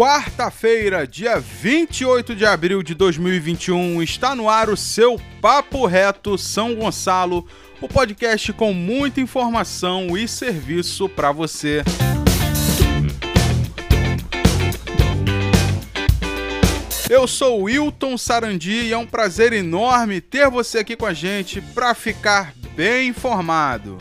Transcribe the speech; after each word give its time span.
Quarta-feira, 0.00 1.06
dia 1.06 1.38
28 1.38 2.34
de 2.34 2.46
abril 2.46 2.82
de 2.82 2.94
2021, 2.94 4.02
está 4.02 4.34
no 4.34 4.48
ar 4.48 4.70
o 4.70 4.76
seu 4.76 5.20
Papo 5.42 5.84
Reto 5.84 6.38
São 6.38 6.74
Gonçalo, 6.74 7.46
o 7.82 7.86
podcast 7.86 8.50
com 8.54 8.72
muita 8.72 9.20
informação 9.20 10.16
e 10.16 10.26
serviço 10.26 11.06
para 11.06 11.32
você. 11.32 11.84
Eu 17.10 17.28
sou 17.28 17.64
Wilton 17.64 18.16
Sarandi 18.16 18.84
e 18.84 18.92
é 18.94 18.96
um 18.96 19.06
prazer 19.06 19.52
enorme 19.52 20.22
ter 20.22 20.48
você 20.48 20.78
aqui 20.78 20.96
com 20.96 21.04
a 21.04 21.12
gente 21.12 21.60
para 21.60 21.94
ficar 21.94 22.54
bem 22.74 23.08
informado. 23.08 23.98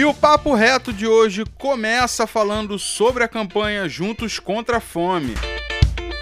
E 0.00 0.04
o 0.06 0.14
papo 0.14 0.54
reto 0.54 0.94
de 0.94 1.06
hoje 1.06 1.44
começa 1.58 2.26
falando 2.26 2.78
sobre 2.78 3.22
a 3.22 3.28
campanha 3.28 3.86
Juntos 3.86 4.38
contra 4.38 4.78
a 4.78 4.80
Fome. 4.80 5.34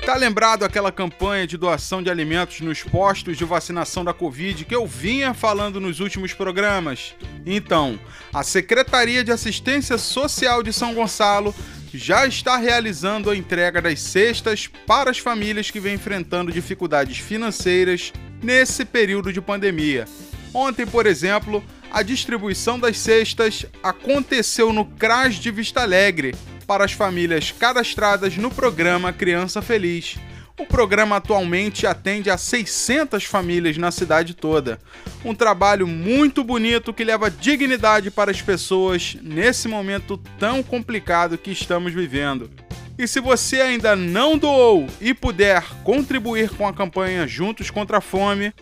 Tá 0.04 0.16
lembrado 0.16 0.64
aquela 0.64 0.90
campanha 0.90 1.46
de 1.46 1.56
doação 1.56 2.02
de 2.02 2.10
alimentos 2.10 2.60
nos 2.60 2.82
postos 2.82 3.36
de 3.36 3.44
vacinação 3.44 4.04
da 4.04 4.12
Covid 4.12 4.64
que 4.64 4.74
eu 4.74 4.84
vinha 4.84 5.32
falando 5.32 5.80
nos 5.80 6.00
últimos 6.00 6.32
programas? 6.32 7.14
Então, 7.46 8.00
a 8.34 8.42
Secretaria 8.42 9.22
de 9.22 9.30
Assistência 9.30 9.96
Social 9.96 10.60
de 10.60 10.72
São 10.72 10.92
Gonçalo 10.92 11.54
já 11.94 12.26
está 12.26 12.56
realizando 12.56 13.30
a 13.30 13.36
entrega 13.36 13.80
das 13.80 14.00
cestas 14.00 14.68
para 14.88 15.12
as 15.12 15.18
famílias 15.18 15.70
que 15.70 15.78
vêm 15.78 15.94
enfrentando 15.94 16.50
dificuldades 16.50 17.18
financeiras 17.18 18.12
nesse 18.42 18.84
período 18.84 19.32
de 19.32 19.40
pandemia. 19.40 20.04
Ontem, 20.52 20.84
por 20.84 21.06
exemplo, 21.06 21.62
a 21.90 22.02
distribuição 22.02 22.78
das 22.78 22.98
cestas 22.98 23.66
aconteceu 23.82 24.72
no 24.72 24.84
CRAS 24.84 25.36
de 25.36 25.50
Vista 25.50 25.82
Alegre 25.82 26.34
para 26.66 26.84
as 26.84 26.92
famílias 26.92 27.50
cadastradas 27.50 28.36
no 28.36 28.50
programa 28.50 29.12
Criança 29.12 29.62
Feliz. 29.62 30.16
O 30.58 30.66
programa 30.66 31.16
atualmente 31.16 31.86
atende 31.86 32.28
a 32.30 32.36
600 32.36 33.24
famílias 33.24 33.78
na 33.78 33.90
cidade 33.90 34.34
toda. 34.34 34.78
Um 35.24 35.34
trabalho 35.34 35.86
muito 35.86 36.42
bonito 36.42 36.92
que 36.92 37.04
leva 37.04 37.30
dignidade 37.30 38.10
para 38.10 38.30
as 38.30 38.42
pessoas 38.42 39.16
nesse 39.22 39.68
momento 39.68 40.18
tão 40.38 40.62
complicado 40.62 41.38
que 41.38 41.52
estamos 41.52 41.92
vivendo. 41.92 42.50
E 42.98 43.06
se 43.06 43.20
você 43.20 43.60
ainda 43.60 43.94
não 43.94 44.36
doou 44.36 44.88
e 45.00 45.14
puder 45.14 45.62
contribuir 45.84 46.50
com 46.50 46.66
a 46.66 46.72
campanha 46.72 47.28
Juntos 47.28 47.70
contra 47.70 47.98
a 47.98 48.00
Fome, 48.00 48.52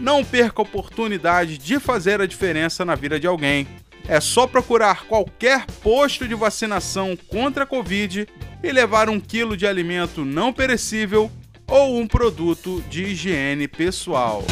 não 0.00 0.24
perca 0.24 0.60
a 0.60 0.64
oportunidade 0.64 1.58
de 1.58 1.80
fazer 1.80 2.20
a 2.20 2.26
diferença 2.26 2.84
na 2.84 2.94
vida 2.94 3.18
de 3.18 3.26
alguém. 3.26 3.66
É 4.08 4.20
só 4.20 4.46
procurar 4.46 5.04
qualquer 5.06 5.66
posto 5.82 6.28
de 6.28 6.34
vacinação 6.34 7.16
contra 7.28 7.64
a 7.64 7.66
Covid 7.66 8.26
e 8.62 8.72
levar 8.72 9.08
um 9.08 9.18
quilo 9.18 9.56
de 9.56 9.66
alimento 9.66 10.24
não 10.24 10.52
perecível 10.52 11.30
ou 11.66 11.98
um 11.98 12.06
produto 12.06 12.82
de 12.88 13.02
higiene 13.02 13.66
pessoal. 13.66 14.44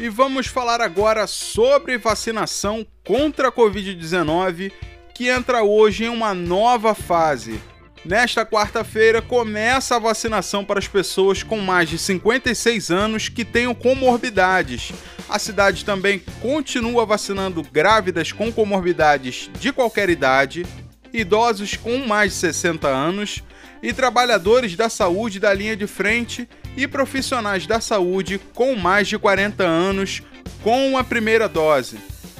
E 0.00 0.08
vamos 0.08 0.46
falar 0.46 0.80
agora 0.80 1.26
sobre 1.26 1.98
vacinação 1.98 2.86
contra 3.04 3.48
a 3.48 3.52
Covid-19, 3.52 4.72
que 5.14 5.28
entra 5.28 5.62
hoje 5.62 6.04
em 6.04 6.08
uma 6.08 6.32
nova 6.34 6.94
fase. 6.94 7.60
Nesta 8.04 8.46
quarta-feira 8.46 9.20
começa 9.20 9.96
a 9.96 9.98
vacinação 9.98 10.64
para 10.64 10.78
as 10.78 10.88
pessoas 10.88 11.42
com 11.42 11.58
mais 11.58 11.88
de 11.88 11.98
56 11.98 12.90
anos 12.90 13.28
que 13.28 13.44
tenham 13.44 13.74
comorbidades. 13.74 14.92
A 15.28 15.38
cidade 15.38 15.84
também 15.84 16.22
continua 16.40 17.04
vacinando 17.04 17.62
grávidas 17.62 18.32
com 18.32 18.52
comorbidades 18.52 19.50
de 19.58 19.72
qualquer 19.72 20.08
idade, 20.08 20.64
idosos 21.12 21.76
com 21.76 21.98
mais 21.98 22.32
de 22.32 22.38
60 22.38 22.88
anos 22.88 23.42
e 23.82 23.92
trabalhadores 23.92 24.76
da 24.76 24.88
saúde 24.88 25.38
da 25.38 25.52
linha 25.52 25.76
de 25.76 25.86
frente 25.86 26.48
e 26.76 26.86
profissionais 26.86 27.66
da 27.66 27.80
saúde 27.80 28.40
com 28.54 28.74
mais 28.74 29.08
de 29.08 29.18
40 29.18 29.64
anos 29.64 30.22
com 30.62 30.96
a 30.96 31.04
primeira 31.04 31.48
dose. 31.48 31.98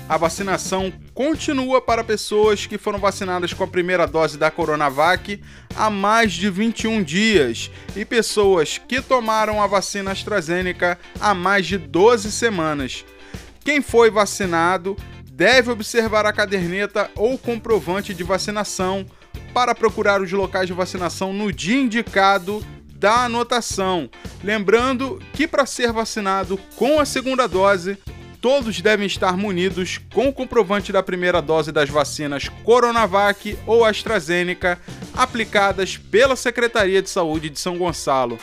A 0.08 0.16
vacinação 0.16 0.90
continua 1.12 1.82
para 1.82 2.02
pessoas 2.02 2.64
que 2.64 2.78
foram 2.78 2.98
vacinadas 2.98 3.52
com 3.52 3.62
a 3.62 3.68
primeira 3.68 4.06
dose 4.06 4.38
da 4.38 4.50
Coronavac 4.50 5.38
há 5.76 5.90
mais 5.90 6.32
de 6.32 6.48
21 6.48 7.02
dias 7.02 7.70
e 7.94 8.06
pessoas 8.06 8.78
que 8.78 9.02
tomaram 9.02 9.62
a 9.62 9.66
vacina 9.66 10.12
AstraZeneca 10.12 10.98
há 11.20 11.34
mais 11.34 11.66
de 11.66 11.76
12 11.76 12.32
semanas. 12.32 13.04
Quem 13.62 13.82
foi 13.82 14.10
vacinado 14.10 14.96
deve 15.30 15.70
observar 15.70 16.24
a 16.24 16.32
caderneta 16.32 17.10
ou 17.14 17.36
comprovante 17.36 18.14
de 18.14 18.24
vacinação 18.24 19.04
para 19.52 19.74
procurar 19.74 20.22
os 20.22 20.32
locais 20.32 20.66
de 20.66 20.72
vacinação 20.72 21.34
no 21.34 21.52
dia 21.52 21.78
indicado 21.78 22.64
da 22.94 23.24
anotação. 23.24 24.08
Lembrando 24.42 25.22
que 25.34 25.46
para 25.46 25.66
ser 25.66 25.92
vacinado 25.92 26.58
com 26.76 26.98
a 26.98 27.04
segunda 27.04 27.46
dose, 27.46 27.98
todos 28.40 28.80
devem 28.80 29.06
estar 29.06 29.36
munidos 29.36 29.98
com 30.12 30.28
o 30.28 30.32
comprovante 30.32 30.92
da 30.92 31.02
primeira 31.02 31.42
dose 31.42 31.72
das 31.72 31.88
vacinas 31.88 32.48
Coronavac 32.64 33.58
ou 33.66 33.84
AstraZeneca 33.84 34.78
aplicadas 35.14 35.96
pela 35.96 36.36
Secretaria 36.36 37.02
de 37.02 37.10
Saúde 37.10 37.50
de 37.50 37.58
São 37.58 37.76
Gonçalo. 37.76 38.38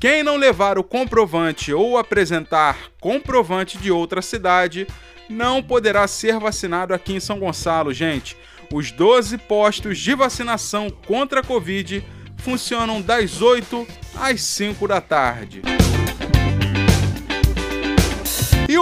Quem 0.00 0.22
não 0.22 0.36
levar 0.36 0.78
o 0.78 0.84
comprovante 0.84 1.72
ou 1.72 1.98
apresentar 1.98 2.78
comprovante 3.00 3.78
de 3.78 3.90
outra 3.90 4.22
cidade 4.22 4.86
não 5.28 5.62
poderá 5.62 6.06
ser 6.06 6.38
vacinado 6.38 6.94
aqui 6.94 7.14
em 7.14 7.20
São 7.20 7.38
Gonçalo, 7.38 7.92
gente. 7.92 8.36
Os 8.72 8.90
12 8.90 9.38
postos 9.38 9.98
de 9.98 10.14
vacinação 10.14 10.90
contra 10.90 11.40
a 11.40 11.44
Covid 11.44 12.04
funcionam 12.38 13.00
das 13.00 13.42
8 13.42 13.86
às 14.16 14.40
5 14.42 14.86
da 14.86 15.00
tarde. 15.00 15.62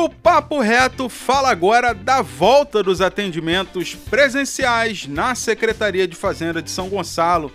O 0.06 0.08
Papo 0.08 0.60
Reto 0.60 1.08
fala 1.08 1.50
agora 1.50 1.92
da 1.92 2.22
volta 2.22 2.80
dos 2.80 3.00
atendimentos 3.00 3.96
presenciais 3.96 5.04
na 5.04 5.34
Secretaria 5.34 6.06
de 6.06 6.14
Fazenda 6.14 6.62
de 6.62 6.70
São 6.70 6.88
Gonçalo, 6.88 7.52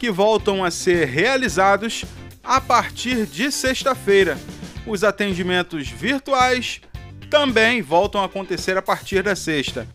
que 0.00 0.10
voltam 0.10 0.64
a 0.64 0.70
ser 0.72 1.06
realizados 1.06 2.04
a 2.42 2.60
partir 2.60 3.24
de 3.24 3.52
sexta-feira. 3.52 4.36
Os 4.84 5.04
atendimentos 5.04 5.88
virtuais 5.88 6.80
também 7.30 7.80
voltam 7.80 8.20
a 8.20 8.24
acontecer 8.24 8.76
a 8.76 8.82
partir 8.82 9.22
da 9.22 9.36
sexta. 9.36 9.86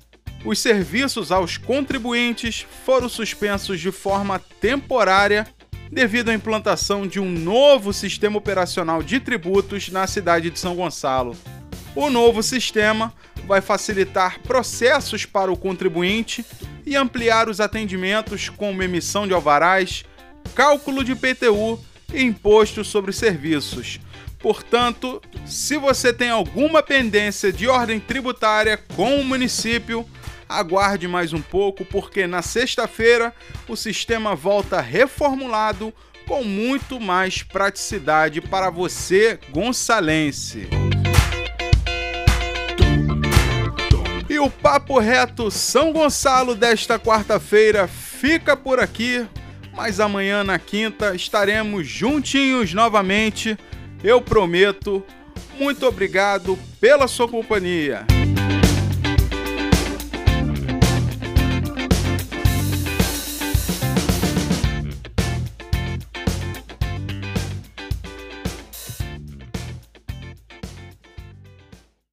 Os 0.45 0.59
serviços 0.59 1.29
aos 1.29 1.57
contribuintes 1.57 2.65
foram 2.85 3.09
suspensos 3.09 3.81
de 3.81 3.91
forma 3.91 4.39
temporária 4.61 5.45
devido 5.91 6.29
à 6.29 6.33
implantação 6.33 7.05
de 7.05 7.19
um 7.19 7.29
novo 7.29 7.91
sistema 7.91 8.37
operacional 8.37 9.03
de 9.03 9.19
tributos 9.19 9.89
na 9.89 10.07
cidade 10.07 10.49
de 10.49 10.57
São 10.57 10.73
Gonçalo. 10.73 11.35
O 11.97 12.11
novo 12.11 12.43
sistema 12.43 13.11
vai 13.47 13.59
facilitar 13.59 14.39
processos 14.41 15.25
para 15.25 15.51
o 15.51 15.57
contribuinte 15.57 16.45
e 16.85 16.95
ampliar 16.95 17.49
os 17.49 17.59
atendimentos 17.59 18.49
como 18.49 18.83
emissão 18.83 19.25
de 19.25 19.33
alvarás, 19.33 20.05
cálculo 20.53 21.03
de 21.03 21.15
PTU 21.15 21.83
e 22.13 22.21
imposto 22.21 22.85
sobre 22.85 23.11
serviços. 23.11 23.99
Portanto, 24.37 25.19
se 25.43 25.75
você 25.75 26.13
tem 26.13 26.29
alguma 26.29 26.83
pendência 26.83 27.51
de 27.51 27.67
ordem 27.67 27.99
tributária 27.99 28.77
com 28.95 29.19
o 29.19 29.25
município, 29.25 30.07
aguarde 30.47 31.07
mais 31.07 31.33
um 31.33 31.41
pouco, 31.41 31.83
porque 31.83 32.27
na 32.27 32.43
sexta-feira 32.43 33.33
o 33.67 33.75
sistema 33.75 34.35
volta 34.35 34.79
reformulado 34.79 35.91
com 36.27 36.43
muito 36.43 36.99
mais 36.99 37.41
praticidade 37.41 38.39
para 38.39 38.69
você, 38.69 39.39
gonçalense. 39.49 40.76
E 44.37 44.39
o 44.39 44.51
Papo 44.51 44.99
Reto 44.99 45.49
São 45.49 45.91
Gonçalo 45.91 46.53
desta 46.53 46.99
quarta-feira 46.99 47.87
fica 47.87 48.55
por 48.55 48.79
aqui, 48.79 49.25
mas 49.73 49.99
amanhã 49.99 50.43
na 50.43 50.59
quinta 50.59 51.15
estaremos 51.15 51.87
juntinhos 51.87 52.71
novamente, 52.71 53.57
eu 54.03 54.21
prometo. 54.21 55.03
Muito 55.57 55.87
obrigado 55.87 56.55
pela 56.79 57.07
sua 57.07 57.27
companhia. 57.27 58.05